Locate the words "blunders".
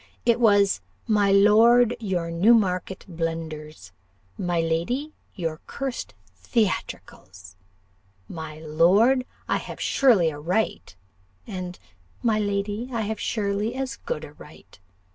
3.07-3.91